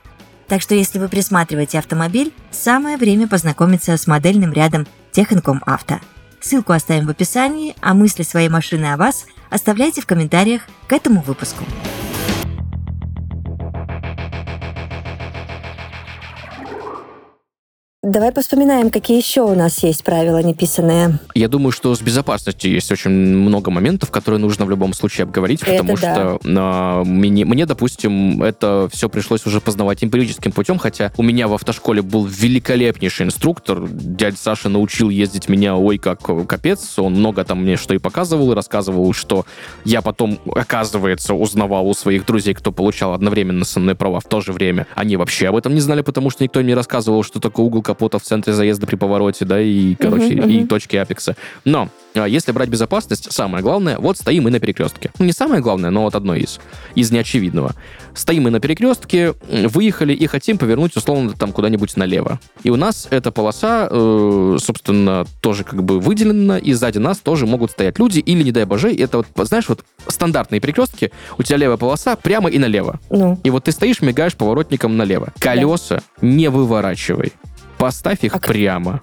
[0.47, 5.99] Так что если вы присматриваете автомобиль, самое время познакомиться с модельным рядом Техинком Авто.
[6.41, 11.21] Ссылку оставим в описании, а мысли своей машины о вас оставляйте в комментариях к этому
[11.21, 11.65] выпуску.
[18.11, 21.21] Давай вспоминаем, какие еще у нас есть правила неписанные.
[21.37, 25.63] Я думаю, что с безопасностью есть очень много моментов, которые нужно в любом случае обговорить,
[25.63, 26.15] это потому да.
[26.15, 31.47] что э, мне, мне, допустим, это все пришлось уже познавать эмпирическим путем, хотя у меня
[31.47, 33.87] в автошколе был великолепнейший инструктор.
[33.89, 36.99] Дядя Саша научил ездить меня, ой, как капец.
[36.99, 39.47] Он много там мне что и показывал, и рассказывал, что
[39.85, 44.41] я потом, оказывается, узнавал у своих друзей, кто получал одновременно со мной права в то
[44.41, 44.89] же время.
[44.97, 47.83] Они вообще об этом не знали, потому что никто им не рассказывал, что такое угол
[48.01, 50.63] капота в центре заезда при повороте, да, и, короче, uh-huh, uh-huh.
[50.63, 51.37] и точки апекса.
[51.67, 55.11] Но а, если брать безопасность, самое главное, вот стоим мы на перекрестке.
[55.19, 56.61] Ну, не самое главное, но вот одно из,
[56.95, 57.75] из неочевидного.
[58.15, 62.41] Стоим мы на перекрестке, выехали и хотим повернуть, условно, там куда-нибудь налево.
[62.63, 67.47] И у нас эта полоса, э, собственно, тоже как бы выделена, и сзади нас тоже
[67.47, 71.59] могут стоять люди, или, не дай боже, это вот, знаешь, вот стандартные перекрестки, у тебя
[71.59, 72.99] левая полоса прямо и налево.
[73.11, 73.39] Ну.
[73.45, 75.33] И вот ты стоишь, мигаешь поворотником налево.
[75.39, 76.27] Колеса да.
[76.27, 77.33] не выворачивай.
[77.81, 79.01] Поставь их а прямо.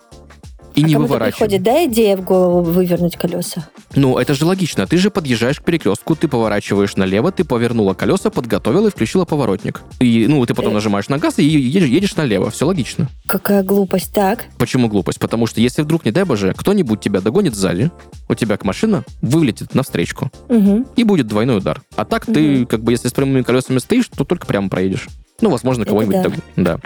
[0.76, 1.32] И а не выворачивай.
[1.32, 3.68] приходит, да, идея в голову вывернуть колеса?
[3.96, 4.86] Ну, это же логично.
[4.86, 9.82] Ты же подъезжаешь к перекрестку, ты поворачиваешь налево, ты повернула колеса, подготовила и включила поворотник.
[10.00, 10.76] И, ну, ты потом э...
[10.76, 12.52] нажимаешь на газ и едешь, едешь налево.
[12.52, 13.10] Все логично.
[13.26, 14.46] Какая глупость, так?
[14.60, 15.20] Почему глупость?
[15.20, 17.90] Потому что если вдруг, не дай боже, кто-нибудь тебя догонит сзади,
[18.30, 20.30] у тебя к машина вылетит навстречку.
[20.50, 20.90] Угу.
[20.96, 21.82] И будет двойной удар.
[21.96, 22.36] А так угу.
[22.36, 25.08] ты, как бы, если с прямыми колесами стоишь, то только прямо проедешь.
[25.42, 26.22] Ну, возможно, кого-нибудь...
[26.24, 26.32] Да.
[26.56, 26.78] да.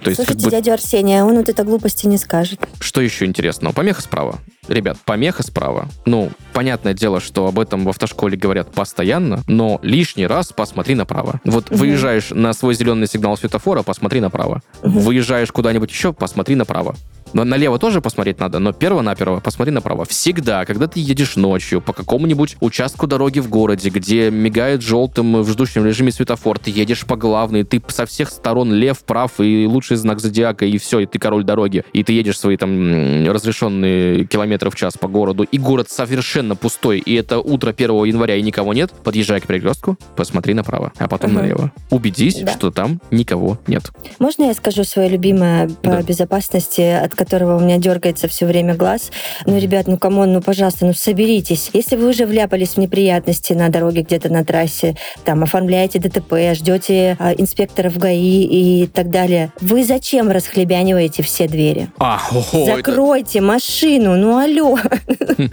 [0.00, 0.50] То есть, Слушайте, как бы...
[0.50, 2.60] дядю Арсения, он вот это глупости не скажет.
[2.78, 3.72] Что еще интересного?
[3.72, 4.38] Помеха справа.
[4.68, 5.88] Ребят, помеха справа.
[6.04, 11.40] Ну, понятное дело, что об этом в автошколе говорят постоянно, но лишний раз посмотри направо.
[11.44, 11.78] Вот угу.
[11.78, 14.62] выезжаешь на свой зеленый сигнал светофора, посмотри направо.
[14.82, 15.00] Угу.
[15.00, 16.94] Выезжаешь куда-нибудь еще, посмотри направо.
[17.32, 20.04] Но налево тоже посмотреть надо, но перво-наперво посмотри направо.
[20.04, 25.50] Всегда, когда ты едешь ночью по какому-нибудь участку дороги в городе, где мигает желтым в
[25.50, 29.96] ждущем режиме светофор, ты едешь по главной, ты со всех сторон лев, прав и лучший
[29.96, 31.84] знак зодиака, и все, и ты король дороги.
[31.92, 36.98] И ты едешь свои там разрешенные километры в час по городу, и город совершенно пустой,
[36.98, 41.32] и это утро 1 января, и никого нет, подъезжай к перекрестку, посмотри направо, а потом
[41.32, 41.40] угу.
[41.40, 41.72] налево.
[41.90, 42.52] Убедись, да.
[42.52, 43.90] что там никого нет.
[44.18, 46.02] Можно я скажу свое любимое по да.
[46.02, 49.10] безопасности, от которого у меня дергается все время глаз?
[49.44, 51.70] Ну, ребят, ну, come on, ну, пожалуйста, ну, соберитесь.
[51.72, 57.16] Если вы уже вляпались в неприятности на дороге где-то на трассе, там, оформляете ДТП, ждете
[57.18, 59.52] а, инспектора инспекторов ГАИ и так далее.
[59.60, 61.88] Вы зачем расхлебяниваете все двери?
[61.98, 63.46] А, ого, Закройте это...
[63.46, 64.78] машину, ну алло,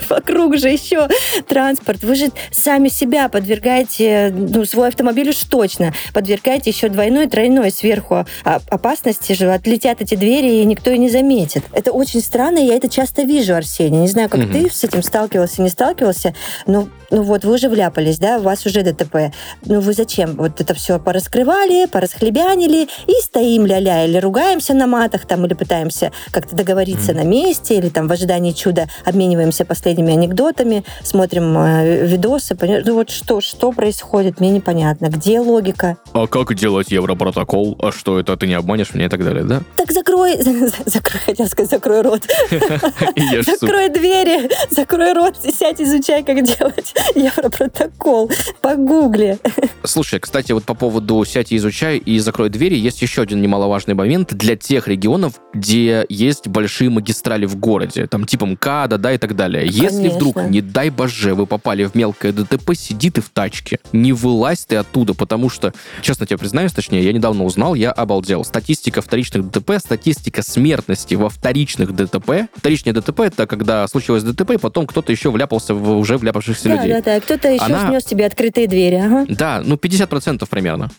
[0.10, 1.08] вокруг же еще
[1.48, 2.04] транспорт.
[2.04, 8.26] Вы же сами себя подвергаете, ну, свой автомобиль уж точно, подвергаете еще двойной, тройной сверху
[8.44, 11.55] опасности же, отлетят эти двери, и никто и не заметит.
[11.56, 11.70] Светит.
[11.74, 14.00] Это очень странно, я это часто вижу, Арсений.
[14.00, 14.52] Не знаю, как угу.
[14.52, 16.34] ты с этим сталкивался, не сталкивался,
[16.66, 19.34] но ну вот вы уже вляпались, да, у вас уже ДТП.
[19.66, 20.36] Ну вы зачем?
[20.36, 26.12] Вот это все пораскрывали, порасхлебянили и стоим ля-ля, или ругаемся на матах там, или пытаемся
[26.32, 27.16] как-то договориться mm.
[27.16, 32.58] на месте, или там в ожидании чуда обмениваемся последними анекдотами, смотрим э, видосы.
[32.86, 35.08] Ну вот что, что происходит, мне непонятно.
[35.08, 35.98] Где логика?
[36.14, 37.78] А как делать европротокол?
[37.82, 39.62] А что это, ты не обманешь меня и так далее, да?
[39.76, 40.38] Так закрой,
[40.86, 42.24] закрой, хотел сказать, закрой рот.
[43.46, 46.94] Закрой двери, закрой рот, сядь, изучай, как делать.
[47.16, 48.32] Европротокол.
[48.62, 49.38] Погугли.
[49.84, 53.94] Слушай, кстати, вот по поводу «сядь и изучай» и «закрой двери» есть еще один немаловажный
[53.94, 59.18] момент для тех регионов, где есть большие магистрали в городе, там типа МКАДа, да, и
[59.18, 59.68] так далее.
[59.68, 64.14] Если вдруг, не дай боже, вы попали в мелкое ДТП, сиди ты в тачке, не
[64.14, 68.44] вылазь ты оттуда, потому что, честно тебе признаюсь, точнее, я недавно узнал, я обалдел.
[68.44, 72.48] Статистика вторичных ДТП, статистика смертности во вторичных ДТП.
[72.56, 76.76] Вторичные ДТП— это когда случилось ДТП, и потом кто-то еще вляпался в уже вляпавшихся да,
[76.76, 76.94] людей.
[76.94, 77.90] Да, да, кто-то еще Она...
[77.90, 78.96] снес тебе открытые двери.
[78.96, 79.26] Ага.
[79.30, 80.90] Да, ну 50% примерно.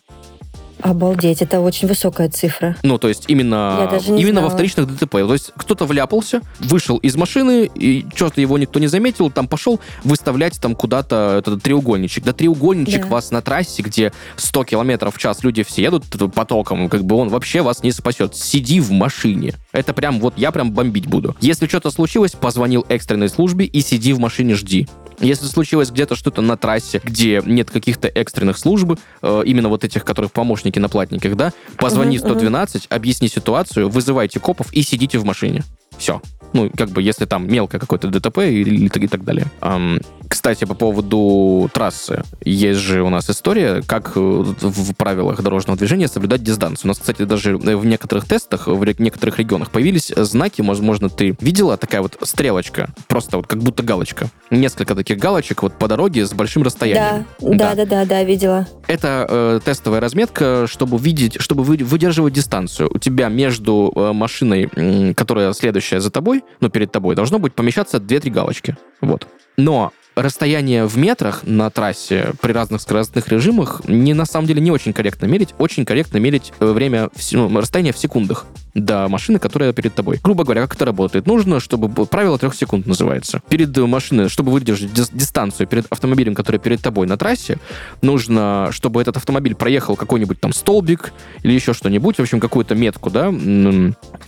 [0.87, 2.77] Обалдеть, это очень высокая цифра.
[2.85, 5.14] Ну, то есть именно, именно во вторичных ДТП.
[5.14, 9.81] То есть кто-то вляпался, вышел из машины, и что-то его никто не заметил, там пошел
[10.05, 12.22] выставлять там куда-то этот треугольничек.
[12.22, 13.09] Да треугольничек да.
[13.09, 17.31] вас на трассе, где 100 километров в час люди все едут потоком, как бы он
[17.31, 18.37] вообще вас не спасет.
[18.37, 19.55] Сиди в машине.
[19.72, 21.35] Это прям вот я прям бомбить буду.
[21.40, 24.87] Если что-то случилось, позвонил экстренной службе и сиди в машине, жди.
[25.20, 30.05] Если случилось где-то что-то на трассе, где нет каких-то экстренных служб, э, именно вот этих,
[30.05, 35.62] которых помощники на платниках, да, позвони 112, объясни ситуацию, вызывайте копов и сидите в машине.
[35.98, 36.20] Все.
[36.52, 39.46] Ну, как бы, если там мелкое какое-то ДТП и, и, и так далее.
[39.61, 42.22] Um, кстати, по поводу трассы.
[42.44, 46.86] Есть же у нас история, как э, в правилах дорожного движения соблюдать дистанцию.
[46.86, 51.76] У нас, кстати, даже в некоторых тестах, в некоторых регионах появились знаки, возможно, ты видела
[51.76, 54.28] такая вот стрелочка, просто вот как будто галочка.
[54.50, 57.26] Несколько таких галочек вот по дороге с большим расстоянием.
[57.40, 58.66] Да, да, да, да, да, видела.
[58.86, 62.90] Это э, тестовая разметка, чтобы видеть, чтобы выдерживать дистанцию.
[62.92, 67.54] У тебя между э, машиной, э, которая следующая за тобой, ну, перед тобой, должно быть
[67.54, 68.76] помещаться 2-3 галочки.
[69.00, 69.26] Вот.
[69.56, 74.70] Но расстояние в метрах на трассе при разных скоростных режимах не на самом деле не
[74.70, 75.55] очень корректно мерить.
[75.59, 80.18] Очень корректно мерить э, время, ну, расстояние в секундах до машины, которая перед тобой.
[80.22, 81.26] Грубо говоря, как это работает?
[81.26, 83.40] Нужно, чтобы правило трех секунд называется.
[83.48, 87.59] Перед машиной, чтобы выдержать дистанцию перед автомобилем, который перед тобой на трассе,
[88.02, 93.11] нужно, чтобы этот автомобиль проехал какой-нибудь там столбик или еще что-нибудь, в общем, какую-то метку,
[93.11, 93.33] да,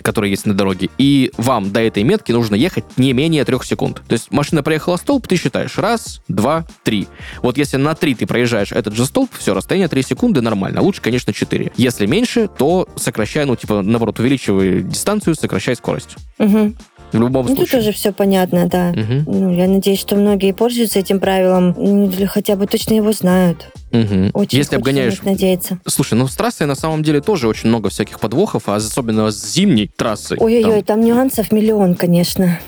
[0.02, 4.02] которая есть на дороге, и вам до этой метки нужно ехать не менее трех секунд.
[4.08, 7.06] То есть машина проехала столб, ты считаешь раз, два, три.
[7.42, 10.82] Вот если на три ты проезжаешь этот же столб, все, расстояние 3 секунды нормально.
[10.82, 11.72] Лучше, конечно, 4.
[11.76, 16.16] Если меньше, то сокращай, ну, типа, наоборот, увеличивай увеличивай дистанцию, сокращай скорость.
[16.38, 16.74] Угу.
[17.12, 17.64] В любом ну, случае.
[17.64, 18.90] Тут тоже все понятно, да.
[18.90, 19.32] Угу.
[19.32, 23.70] Ну, я надеюсь, что многие пользуются этим правилом, ну, или хотя бы точно его знают.
[23.92, 24.30] Угу.
[24.34, 25.22] Очень Если обгоняешь...
[25.22, 25.78] надеяться.
[25.86, 29.52] Слушай, ну с трассой на самом деле тоже очень много всяких подвохов, а особенно с
[29.52, 30.36] зимней трассой.
[30.38, 31.00] Ой-ой-ой, там...
[31.00, 32.58] там нюансов миллион, конечно.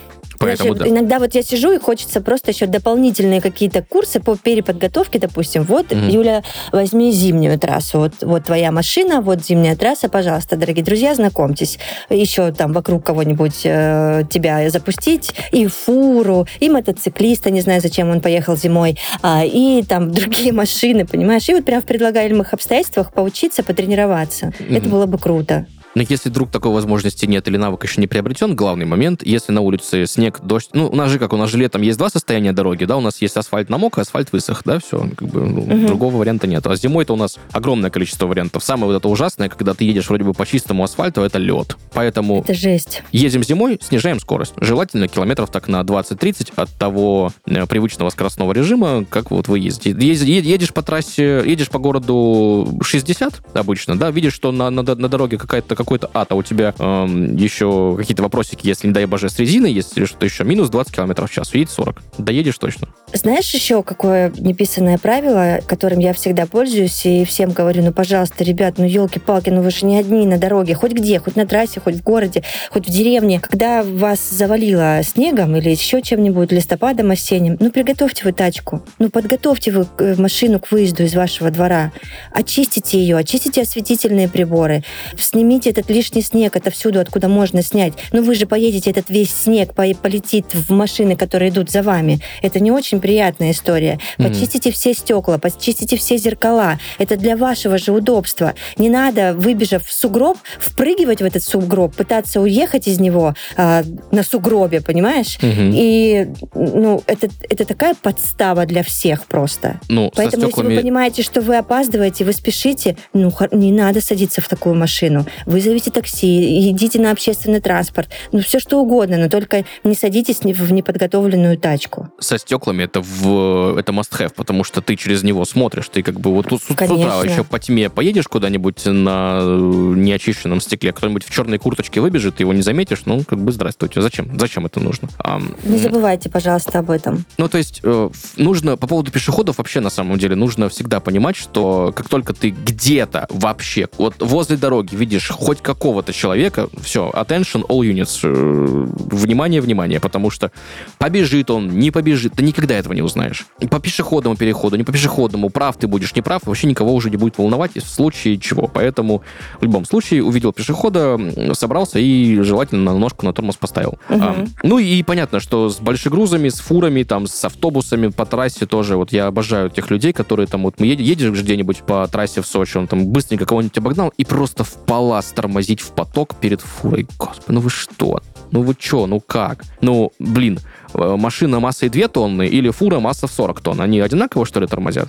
[0.41, 0.99] Поэтому, Знаешь, да.
[0.99, 5.65] Иногда вот я сижу и хочется просто еще дополнительные какие-то курсы по переподготовке, допустим.
[5.65, 7.99] Вот, mm Юля, возьми зимнюю трассу.
[7.99, 11.79] Вот, вот твоя машина, вот зимняя трасса, пожалуйста, дорогие друзья, знакомьтесь.
[12.09, 18.23] Еще там вокруг кого-нибудь э, тебя запустить, и фуру, и мотоциклиста, не знаю, зачем он
[18.23, 21.47] поехал зимой, а, и там другие машины, понимаешь?
[21.51, 24.55] И вот прям в предлагаемых обстоятельствах поучиться, потренироваться.
[24.59, 25.67] mm Это было бы круто.
[25.95, 29.61] Но если вдруг такой возможности нет или навык еще не приобретен, главный момент, если на
[29.61, 32.53] улице снег, дождь, ну, у нас же как, у нас же летом есть два состояния
[32.53, 35.63] дороги, да, у нас есть асфальт намок, а асфальт высох, да, все, как бы, ну,
[35.63, 35.87] угу.
[35.87, 36.67] другого варианта нет.
[36.67, 38.63] А зимой-то у нас огромное количество вариантов.
[38.63, 41.77] Самое вот это ужасное, когда ты едешь вроде бы по чистому асфальту, это лед.
[41.93, 42.41] Поэтому...
[42.43, 43.03] Это жесть.
[43.11, 44.55] Едем зимой, снижаем скорость.
[44.61, 49.91] Желательно километров так на 20-30 от того э, привычного скоростного режима, как вот вы ездите.
[49.91, 55.39] Едешь по трассе, едешь по городу 60 обычно, да, видишь, что на, на, на дороге
[55.39, 59.39] какая-то какой-то ад, а у тебя эм, еще какие-то вопросики, если, не дай боже, с
[59.39, 62.03] резиной есть или что-то еще, минус 20 км в час, едет 40.
[62.19, 62.89] Доедешь точно.
[63.13, 68.75] Знаешь еще какое неписанное правило, которым я всегда пользуюсь и всем говорю, ну, пожалуйста, ребят,
[68.79, 71.97] ну, елки-палки, ну, вы же не одни на дороге, хоть где, хоть на трассе, хоть
[71.97, 73.41] в городе, хоть в деревне.
[73.41, 79.73] Когда вас завалило снегом или еще чем-нибудь, листопадом осенним, ну, приготовьте вы тачку, ну, подготовьте
[79.73, 81.93] вы э, машину к выезду из вашего двора,
[82.33, 84.85] очистите ее, очистите осветительные приборы,
[85.19, 87.95] снимите этот лишний снег отовсюду, откуда можно снять.
[88.13, 92.21] Ну вы же поедете, этот весь снег полетит в машины, которые идут за вами.
[92.43, 93.99] Это не очень приятная история.
[94.19, 94.73] Почистите mm-hmm.
[94.73, 96.79] все стекла, почистите все зеркала.
[96.99, 98.55] Это для вашего же удобства.
[98.77, 104.23] Не надо, выбежав в сугроб, впрыгивать в этот сугроб, пытаться уехать из него а, на
[104.23, 105.39] сугробе, понимаешь?
[105.41, 105.73] Mm-hmm.
[105.75, 109.81] И ну, это, это такая подстава для всех просто.
[109.89, 110.67] Ну, Поэтому, стеклами...
[110.67, 115.27] если вы понимаете, что вы опаздываете, вы спешите, ну, не надо садиться в такую машину.
[115.61, 118.09] Вызовите такси, идите на общественный транспорт.
[118.33, 122.09] Ну, все что угодно, но только не садитесь в неподготовленную тачку.
[122.19, 126.19] Со стеклами это, в, это must have, потому что ты через него смотришь, ты как
[126.19, 126.87] бы вот тут с, утра
[127.23, 132.55] еще по тьме поедешь куда-нибудь на неочищенном стекле, кто-нибудь в черной курточке выбежит, ты его
[132.55, 134.01] не заметишь, ну, как бы здравствуйте.
[134.01, 134.39] Зачем?
[134.41, 135.11] Зачем это нужно?
[135.19, 137.27] А, не забывайте, пожалуйста, об этом.
[137.37, 141.37] Ну, то есть э, нужно, по поводу пешеходов вообще на самом деле, нужно всегда понимать,
[141.37, 147.67] что как только ты где-то вообще, вот возле дороги видишь хоть какого-то человека, все, attention
[147.67, 148.87] all units, э,
[149.17, 150.53] внимание, внимание, потому что
[150.97, 153.49] побежит он, не побежит, ты никогда этого не узнаешь.
[153.69, 157.17] По пешеходному переходу, не по пешеходному, прав ты будешь, не прав, вообще никого уже не
[157.17, 158.71] будет волновать в случае чего.
[158.73, 159.25] Поэтому
[159.61, 161.19] в любом случае увидел пешехода,
[161.55, 163.99] собрался и желательно на ножку на тормоз поставил.
[164.09, 164.23] Угу.
[164.23, 168.97] А, ну и понятно, что с большегрузами, с фурами, там, с автобусами по трассе тоже,
[168.97, 172.47] вот я обожаю тех людей, которые там, вот мы едем, едешь где-нибудь по трассе в
[172.47, 177.07] Сочи, он там быстренько кого-нибудь обогнал и просто в палас тормозить в поток перед фурой.
[177.19, 178.21] Господи, ну вы что?
[178.51, 179.07] Ну вы что?
[179.07, 179.65] Ну как?
[179.81, 180.59] Ну, блин,
[180.95, 183.81] Э, машина массой 2 тонны или фура масса в 40 тонн?
[183.81, 185.09] Они одинаково, что ли, тормозят?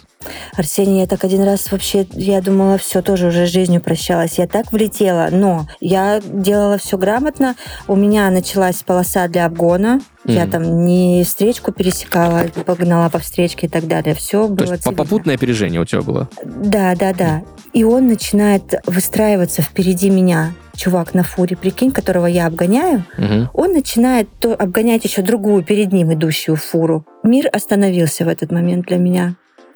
[0.56, 4.38] Арсений, я так один раз вообще, я думала, все, тоже уже с жизнью прощалась.
[4.38, 7.56] Я так влетела, но я делала все грамотно.
[7.88, 10.02] У меня началась полоса для обгона.
[10.26, 10.34] Mm.
[10.34, 14.14] Я там не встречку пересекала, погнала по встречке и так далее.
[14.14, 15.04] Все было То есть цивильно.
[15.04, 16.30] попутное опережение у тебя было?
[16.46, 17.42] Да, да, да.
[17.74, 23.50] И он начинает выстраиваться впереди меня чувак на фуре, прикинь, которого я обгоняю, угу.
[23.54, 27.06] он начинает то обгонять еще другую перед ним идущую фуру.
[27.24, 29.36] Мир остановился в этот момент для меня.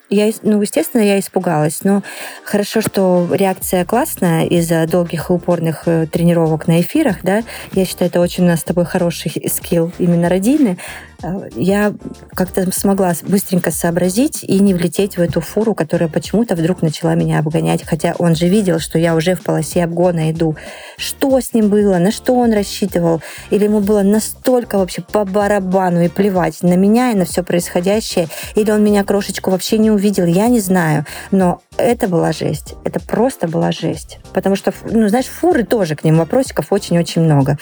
[0.09, 2.03] Я, ну, естественно, я испугалась, но
[2.43, 7.41] хорошо, что реакция классная из-за долгих и упорных э, тренировок на эфирах, да.
[7.73, 10.77] Я считаю, это очень у нас с тобой хороший скилл именно родильный.
[11.23, 11.93] Э, я
[12.33, 17.39] как-то смогла быстренько сообразить и не влететь в эту фуру, которая почему-то вдруг начала меня
[17.39, 20.55] обгонять, хотя он же видел, что я уже в полосе обгона иду.
[20.97, 23.21] Что с ним было, на что он рассчитывал?
[23.49, 28.27] Или ему было настолько вообще по барабану и плевать на меня и на все происходящее?
[28.55, 30.25] Или он меня крошечку вообще не увидел?
[30.25, 31.05] Я не знаю.
[31.31, 32.75] Но это была жесть.
[32.83, 34.19] Это просто была жесть.
[34.33, 37.57] Потому что, ну, знаешь, фуры тоже к ним вопросиков очень-очень много.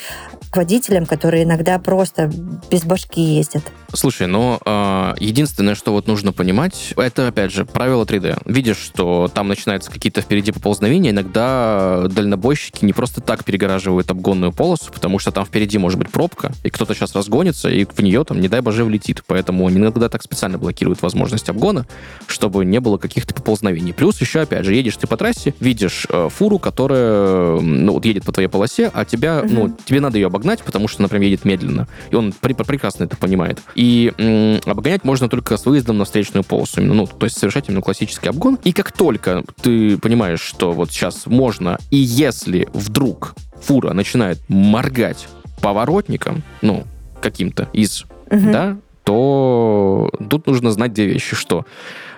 [0.51, 2.29] К водителям, которые иногда просто
[2.69, 3.63] без башки ездят.
[3.93, 8.41] Слушай, но э, единственное, что вот нужно понимать, это, опять же, правило 3D.
[8.45, 14.91] Видишь, что там начинаются какие-то впереди поползновения, иногда дальнобойщики не просто так перегораживают обгонную полосу,
[14.91, 18.41] потому что там впереди может быть пробка, и кто-то сейчас разгонится, и в нее там,
[18.41, 19.23] не дай боже, влетит.
[19.27, 21.85] Поэтому они иногда так специально блокируют возможность обгона,
[22.27, 23.93] чтобы не было каких-то поползновений.
[23.93, 28.23] Плюс еще, опять же, едешь ты по трассе, видишь э, фуру, которая, ну, вот едет
[28.23, 29.49] по твоей полосе, а тебя, uh-huh.
[29.51, 31.87] ну, тебе надо ее обогнать, потому что, например, едет медленно.
[32.09, 33.32] И он при- прекрасно это понимает.
[33.75, 36.81] И м- обгонять можно только с выездом на встречную полосу.
[36.81, 38.57] Именно, ну, то есть совершать именно классический обгон.
[38.63, 45.27] И как только ты понимаешь, что вот сейчас можно, и если вдруг фура начинает моргать
[45.61, 46.83] поворотником, ну,
[47.21, 48.51] каким-то из, uh-huh.
[48.51, 51.65] да, то тут нужно знать две вещи, что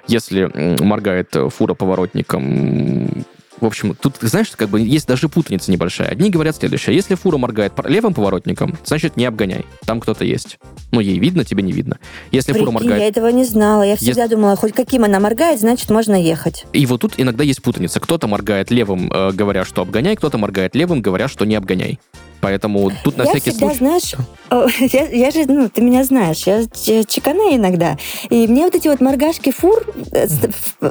[0.07, 0.51] если
[0.83, 3.25] моргает фура поворотником
[3.61, 6.09] в общем, тут, знаешь, как бы есть даже путаница небольшая.
[6.09, 6.95] Одни говорят следующее.
[6.95, 9.65] Если фура моргает левым поворотником, значит, не обгоняй.
[9.85, 10.59] Там кто-то есть.
[10.91, 11.97] Ну, ей видно, тебе не видно.
[12.31, 13.01] Если Прикинь, фура моргает...
[13.01, 13.83] я этого не знала.
[13.83, 14.35] Я всегда Если...
[14.35, 16.65] думала, хоть каким она моргает, значит, можно ехать.
[16.73, 17.99] И вот тут иногда есть путаница.
[17.99, 21.99] Кто-то моргает левым, э, говоря, что обгоняй, кто-то моргает левым, говоря, что не обгоняй.
[22.45, 23.77] Поэтому тут на я всякий всегда, случай...
[23.79, 24.13] знаешь,
[24.93, 26.63] я, я же, ну, ты меня знаешь, я
[27.03, 27.97] чекана иногда.
[28.29, 30.27] И мне вот эти вот моргашки фур э,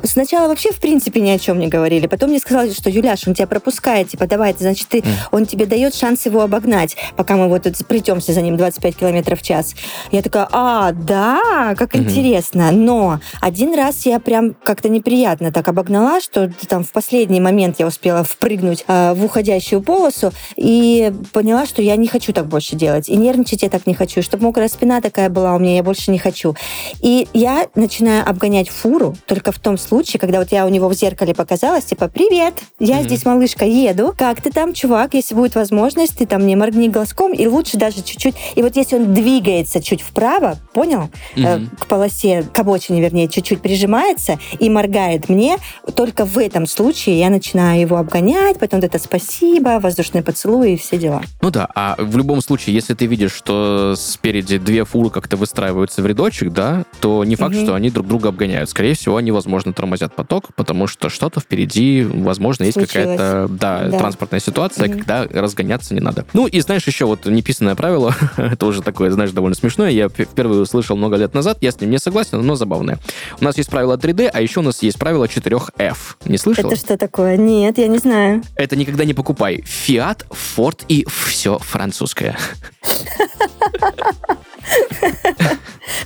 [0.02, 2.08] сначала вообще в принципе ни о чем не говорили.
[2.08, 5.94] Потом мне сказали, что Юляш, он тебя пропускает, типа, давай, значит, ты, он тебе дает
[5.94, 9.76] шанс его обогнать, пока мы вот плетемся за ним 25 километров в час.
[10.10, 12.72] Я такая, а, да, как интересно.
[12.72, 17.86] Но один раз я прям как-то неприятно так обогнала, что там в последний момент я
[17.86, 21.12] успела впрыгнуть э, в уходящую полосу и
[21.44, 23.10] поняла, что я не хочу так больше делать.
[23.10, 24.22] И нервничать я так не хочу.
[24.22, 26.56] Чтобы мокрая спина такая была у меня, я больше не хочу.
[27.02, 30.94] И я начинаю обгонять фуру только в том случае, когда вот я у него в
[30.94, 33.04] зеркале показалась, типа, привет, я mm-hmm.
[33.04, 34.14] здесь, малышка, еду.
[34.16, 35.12] Как ты там, чувак?
[35.12, 38.36] Если будет возможность, ты там не моргни глазком, и лучше даже чуть-чуть.
[38.54, 41.10] И вот если он двигается чуть вправо, понял?
[41.36, 41.72] Mm-hmm.
[41.74, 45.58] Э, к полосе, к обочине, вернее, чуть-чуть прижимается и моргает мне,
[45.94, 50.76] только в этом случае я начинаю его обгонять, потом вот это спасибо, воздушный поцелуй и
[50.78, 51.20] все дела.
[51.40, 56.00] Ну да, а в любом случае, если ты видишь, что спереди две фуры как-то выстраиваются
[56.00, 57.64] в рядочек, да, то не факт, mm-hmm.
[57.64, 58.70] что они друг друга обгоняют.
[58.70, 63.98] Скорее всего, они, возможно, тормозят поток, потому что что-то впереди, возможно, есть какая-то да, да.
[63.98, 64.92] транспортная ситуация, mm-hmm.
[64.92, 66.24] когда разгоняться не надо.
[66.32, 70.62] Ну и знаешь, еще вот неписанное правило, это уже такое, знаешь, довольно смешное, я впервые
[70.62, 72.98] услышал много лет назад, я с ним не согласен, но забавное.
[73.40, 75.96] У нас есть правило 3D, а еще у нас есть правило 4F.
[76.24, 76.70] Не слышал?
[76.70, 77.36] Это что такое?
[77.36, 78.42] Нет, я не знаю.
[78.56, 79.64] Это никогда не покупай.
[79.86, 80.24] Fiat,
[80.56, 82.36] Ford и все французское.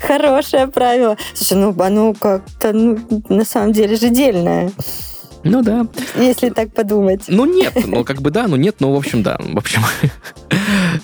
[0.01, 1.17] Хорошее правило.
[1.35, 2.99] Слушай, ну оно как-то ну,
[3.29, 4.71] на самом деле же дельное.
[5.45, 5.87] Ну да.
[6.17, 7.23] Если так подумать.
[7.29, 9.39] Ну нет, ну как бы да, ну нет, ну в общем да.
[9.41, 9.83] В общем,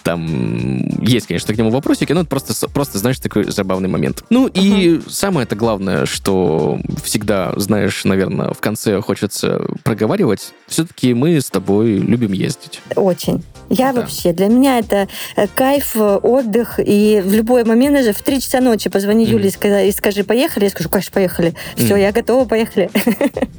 [0.02, 4.24] там есть, конечно, к нему вопросики, но это просто, просто знаешь, такой забавный момент.
[4.30, 11.40] Ну и самое это главное, что всегда, знаешь, наверное, в конце хочется проговаривать, все-таки мы
[11.40, 12.80] с тобой любим ездить.
[12.96, 13.42] Очень.
[13.70, 14.00] Я да.
[14.00, 18.60] вообще, для меня это э, кайф, отдых, и в любой момент даже в 3 часа
[18.60, 19.30] ночи позвони mm.
[19.30, 21.54] Юле и скажи, поехали, я скажу, конечно, поехали.
[21.76, 22.00] Все, mm.
[22.00, 22.90] я готова, поехали.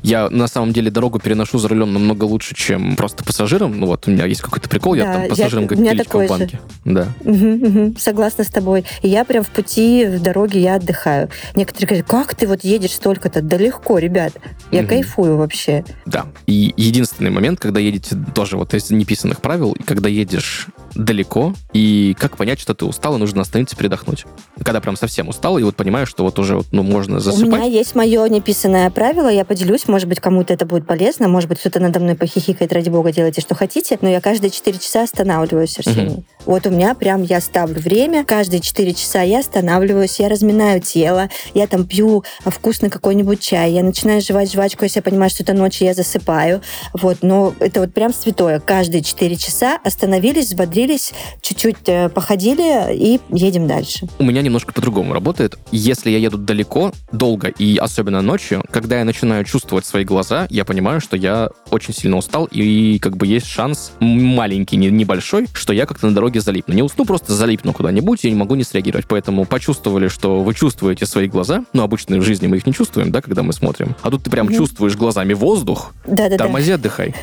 [0.04, 3.80] Я на самом деле дорогу переношу за рулем намного лучше, чем просто пассажиром.
[3.80, 6.28] Ну вот у меня есть какой-то прикол, да, я там пассажиром я, как пилечка в
[6.28, 6.58] банке.
[6.58, 6.94] Же.
[6.94, 7.08] Да.
[7.22, 8.86] Угу, угу, согласна с тобой.
[9.02, 11.30] И я прям в пути, в дороге я отдыхаю.
[11.56, 13.42] Некоторые говорят, как ты вот едешь столько-то?
[13.42, 14.34] Да легко, ребят.
[14.72, 14.90] Я угу.
[14.90, 15.84] кайфую вообще.
[16.06, 16.26] Да.
[16.48, 22.38] И единственный момент, когда едете тоже вот из неписанных правил, когда едешь далеко, и как
[22.38, 24.26] понять, что ты устал, и нужно остановиться передохнуть.
[24.64, 27.48] Когда прям совсем устал, и вот понимаешь, что вот уже ну, можно засыпать.
[27.48, 31.50] У меня есть мое неписанное правило, я поделюсь, может быть, кому-то это будет полезно, может
[31.50, 35.04] быть, кто-то надо мной похихикает, ради бога, делайте, что хотите, но я каждые 4 часа
[35.04, 36.14] останавливаюсь, Арсений.
[36.14, 36.26] Угу.
[36.46, 41.30] Вот у меня прям, я ставлю время, каждые 4 часа я останавливаюсь, я разминаю тело,
[41.54, 45.54] я там пью вкусный какой-нибудь чай, я начинаю жевать жвачку, если я понимаю, что это
[45.54, 46.62] ночью, я засыпаю.
[46.94, 48.60] Вот, но это вот прям святое.
[48.60, 54.08] Каждые 4 часа остановились, взбодрились, чуть-чуть э, походили и едем дальше.
[54.20, 55.58] У меня немножко по-другому работает.
[55.72, 60.66] Если я еду далеко, долго и особенно ночью, когда я начинаю чувствовать свои глаза, я
[60.66, 65.86] понимаю, что я очень сильно устал и как бы есть шанс маленький, небольшой, что я
[65.86, 66.74] как-то на дороге залипну.
[66.74, 69.06] Не усну, просто залипну куда-нибудь и не могу не среагировать.
[69.08, 71.64] Поэтому почувствовали, что вы чувствуете свои глаза.
[71.74, 73.96] Ну, обычно в жизни мы их не чувствуем, да, когда мы смотрим.
[74.02, 75.94] А тут ты прям mm чувствуешь глазами воздух.
[76.08, 76.38] Да-да-да.
[76.38, 77.14] Тормози, отдыхай.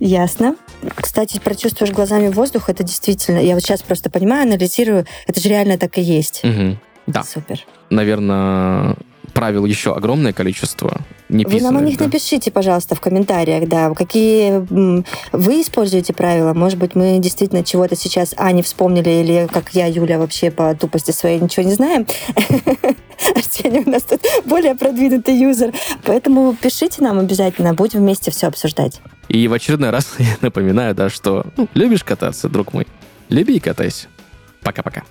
[0.00, 0.56] Ясно.
[0.94, 5.78] Кстати, прочувствуешь глазами воздух, это действительно, я вот сейчас просто понимаю, анализирую, это же реально
[5.78, 6.44] так и есть.
[6.44, 6.76] Угу.
[7.06, 7.22] Да.
[7.22, 7.60] Супер.
[7.90, 8.96] Наверное,
[9.32, 11.00] правил еще огромное количество.
[11.28, 12.04] Не вы нам о них да.
[12.04, 14.58] напишите, пожалуйста, в комментариях, да, какие
[15.32, 16.52] вы используете правила.
[16.52, 20.74] Может быть, мы действительно чего-то сейчас, а, не вспомнили, или как я, Юля, вообще по
[20.74, 22.06] тупости своей ничего не знаем.
[23.34, 25.72] Арсений у нас тут более продвинутый юзер.
[26.04, 29.00] Поэтому пишите нам обязательно, будем вместе все обсуждать.
[29.28, 32.86] И в очередной раз я напоминаю, да, что ну, любишь кататься, друг мой,
[33.28, 34.08] люби и катайся.
[34.62, 35.02] Пока-пока.